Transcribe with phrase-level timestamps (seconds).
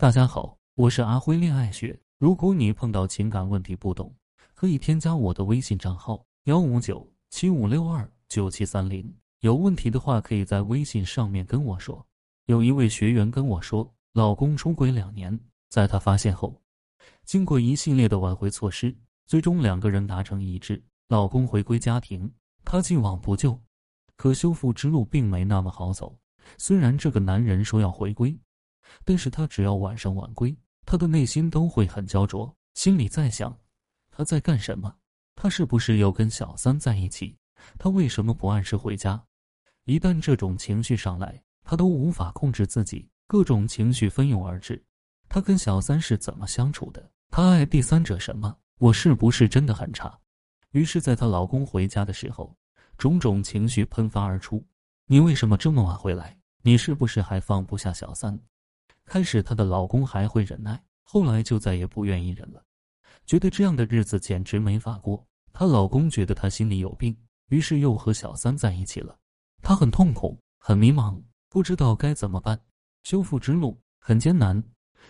[0.00, 2.00] 大家好，我是阿辉恋爱学。
[2.16, 4.10] 如果你碰到情感问题不懂，
[4.54, 9.14] 可以添加我的微信账号幺五九七五六二九七三零。
[9.40, 12.02] 有问题的话，可以在微信上面跟我说。
[12.46, 16.58] 有一位学员跟我说，老公出轨两年，在她发现后，
[17.26, 18.96] 经过一系列的挽回措施，
[19.26, 22.32] 最终两个人达成一致，老公回归家庭，
[22.64, 23.60] 她既往不咎。
[24.16, 26.18] 可修复之路并没那么好走。
[26.56, 28.34] 虽然这个男人说要回归。
[29.04, 33.56] 但是他只要晚上晚归，他的内心都会很焦灼，心里在想，
[34.10, 34.94] 他在干什么？
[35.34, 37.36] 他是不是又跟小三在一起？
[37.78, 39.22] 他为什么不按时回家？
[39.84, 44.82] 一旦这种情绪上来，他都无法控制自己，各种情绪蜂拥而至。
[45.28, 47.10] 他跟小三是怎么相处的？
[47.30, 48.56] 他爱第三者什么？
[48.78, 50.18] 我是不是真的很差？
[50.72, 52.56] 于是，在她老公回家的时候，
[52.96, 54.64] 种种情绪喷发而出。
[55.06, 56.38] 你为什么这么晚回来？
[56.62, 58.38] 你是不是还放不下小三？
[59.10, 62.62] 开始，她的老公还会忍耐，后来就再也不愿意忍了，
[63.26, 65.26] 觉得这样的日子简直没法过。
[65.52, 67.16] 她老公觉得她心里有病，
[67.48, 69.18] 于是又和小三在一起了。
[69.62, 72.56] 她很痛苦，很迷茫，不知道该怎么办。
[73.02, 74.62] 修复之路很艰难，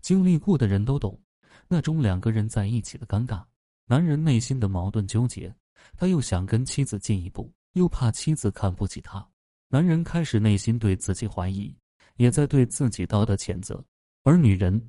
[0.00, 1.20] 经历过的人都懂
[1.68, 3.44] 那种两个人在一起的尴尬。
[3.84, 5.54] 男人内心的矛盾纠结，
[5.98, 9.28] 他又想跟妻子进一步，又怕妻子看不起他。
[9.68, 11.76] 男人开始内心对自己怀疑。
[12.16, 13.82] 也在对自己道德谴责，
[14.24, 14.80] 而女人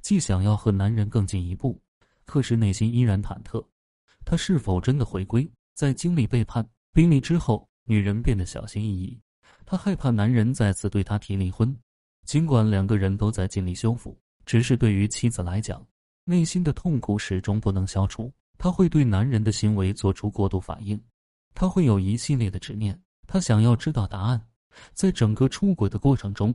[0.00, 1.80] 既想要和男人更进一步，
[2.24, 3.64] 可是内心依然忐忑，
[4.24, 5.50] 她是否真的回归？
[5.74, 9.20] 在经历背叛、逼离之后，女人变得小心翼翼，
[9.64, 11.74] 她害怕男人再次对她提离婚。
[12.26, 15.86] 尽管两个人都在尽力修复，只是对于妻子来讲，
[16.24, 18.32] 内心的痛苦始终不能消除。
[18.56, 20.98] 她会对男人的行为做出过度反应，
[21.54, 24.40] 她会有一系列的执念，她想要知道答案。
[24.92, 26.54] 在整个出轨的过程中，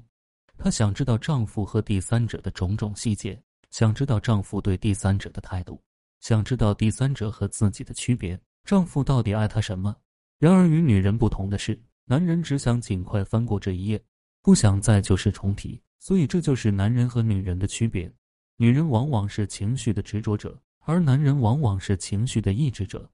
[0.61, 5.81] 她想知道丈夫和第三者的种种细节，想知道丈夫对第三者的态度，
[6.19, 9.95] 想知道第三者和自己的区别，丈夫到底爱她什么？
[10.37, 14.03] 然而与女人不同的是，男人只想尽快翻过这一页，
[14.41, 15.81] 不想再旧事重提。
[15.97, 18.11] 所以这就是男人和女人的区别：
[18.57, 23.09] 女人往往是情绪的执着者，而男人往往是情绪的抑制者。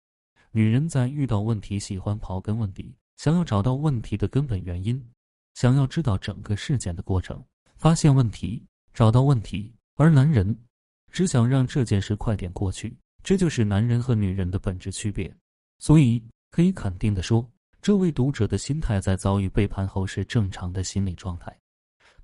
[0.50, 2.96] 女人在遇到问题喜欢刨根问底。
[3.18, 5.02] 想要找到问题的根本原因，
[5.56, 7.44] 想要知道整个事件的过程，
[7.78, 10.56] 发现问题，找到问题，而男人
[11.12, 15.34] 只想让这件事快点过去，这就是男人和女人的本质区别。
[15.80, 16.22] 所以
[16.52, 17.50] 可以肯定的说，
[17.82, 21.58] 这位读者的心态在遭遇背叛后是正常的心理状态，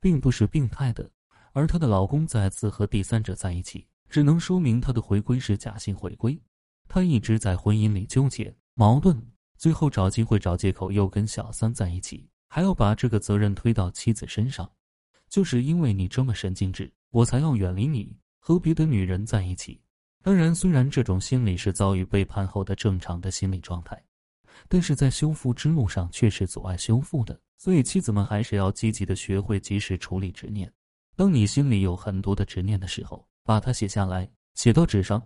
[0.01, 1.09] 并不是病态的。
[1.53, 6.37] 而她的老公再次和第三者在一起，只能说明她的回归是假性回归。
[6.89, 9.17] 她一直在婚姻里纠结矛盾。
[9.57, 14.69] 最后找机会找借口又跟小三在一起，还要把这个责任推到妻子身上，
[15.29, 19.79] 就是因为你这么神经质，我才要远离你，和别的女人在一起。
[20.21, 24.03] 当然，虽然这种心理是遭遇背叛后的正常的心理状态，
[24.67, 27.39] 但是在修复之路上却是阻碍修复的。
[27.57, 30.69] 所以，妻子们还是要积极的学会及时处理执念。
[31.15, 35.25] 当你心里有很多的执念的时候，把它写下来，写到纸上。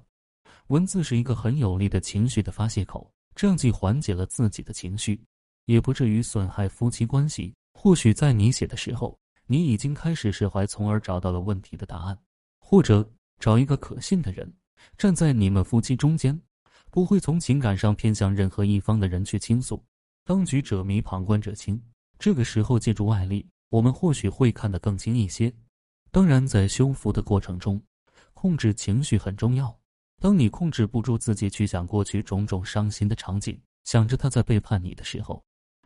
[0.68, 3.12] 文字是一个很有力的情绪的发泄口。
[3.34, 5.20] 这样既缓解了自己的情绪，
[5.66, 7.54] 也不至于损害夫妻关系。
[7.74, 12.18] 或许在你写的时候，你已经开始释怀，从而找到了问题的答案，
[12.60, 13.08] 或者
[13.40, 14.52] 找一个可信的人，
[14.98, 16.40] 站在你们夫妻中间，
[16.90, 19.84] 不会从情感上偏向任何一方的人去倾诉。
[20.24, 21.80] 当局者迷，旁观者清。
[22.18, 25.54] 这个时候借助外力，我们或许会看得更清一些。
[26.10, 27.80] 当然，在修复的过程中，
[28.34, 29.78] 控制情绪很重要。
[30.22, 35.44] 当你控制不住自己去想过去种种伤心的场景，想着他在背叛你的时候，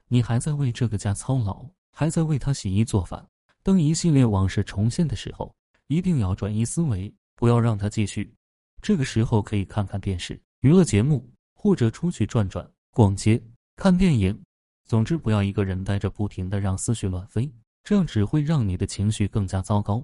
[0.10, 3.26] 你还在为这个家操劳，还在为他洗衣做饭。
[3.64, 5.56] 当一系列往事重现的时候，
[5.88, 8.34] 一定要转移思维，不要让他继续。
[8.82, 13.42] 这个时候可以看看电视、娱乐节目，或者出去转转、逛街、
[13.76, 14.38] 看电影。
[14.86, 17.52] 总之，不要一个人待着，不停的让思绪乱飞，
[17.84, 20.04] 这样只会让你的情绪更加糟糕。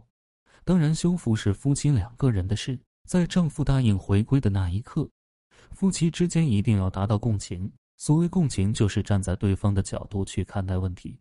[0.63, 2.79] 当然，修复是夫妻两个人的事。
[3.07, 5.07] 在丈夫答应回归的那一刻，
[5.71, 7.71] 夫妻之间一定要达到共情。
[7.97, 11.19] 所谓共情，就是站在对方的角度去看待问题。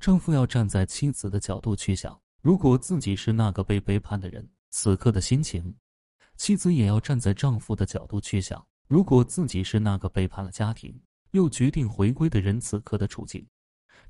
[0.00, 5.72] 丈夫要站在妻子的角度去想，如果自己是那个被背叛的人，此刻的心情；
[6.36, 10.98] 妻子也要站在丈夫的角度去想，如果自己是那个背叛了家庭
[11.32, 13.46] 又决定回归的人，此刻的处境。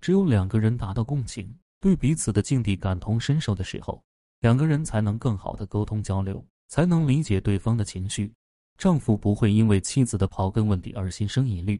[0.00, 4.02] 只有两个人达到共情，对彼此的境地感同身受的时候，
[4.40, 6.44] 两个人才能更好的沟通交流。
[6.68, 8.32] 才能理解对方的情绪，
[8.78, 11.78] 丈夫不会因为妻子的刨根问底而心生疑虑，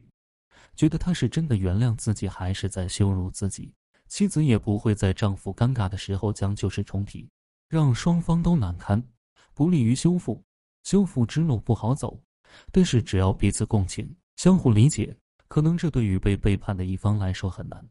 [0.76, 3.73] 觉得他是真的原谅自己还是在羞辱自己。
[4.09, 7.29] 妻子也不会在丈夫尴尬的时候将旧事重提，
[7.69, 9.03] 让双方都难堪，
[9.55, 10.43] 不利于修复。
[10.82, 12.20] 修复之路不好走，
[12.70, 15.17] 但是只要彼此共情、相互理解，
[15.49, 17.88] 可能这对于被背叛的一方来说很难。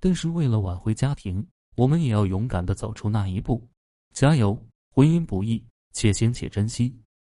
[0.00, 1.46] 但是为了挽回家庭，
[1.76, 3.68] 我们也要勇敢的走出那一步。
[4.14, 4.56] 加油！
[4.94, 6.94] 婚姻不易，且行且珍惜。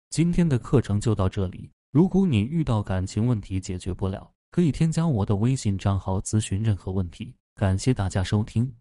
[0.09, 1.69] 今天的课程就到这里。
[1.91, 7.35] 如果你遇到感情问题解决不了，可以添加我的微信账号咨询任何问题。
[7.53, 8.73] 感谢大家收听。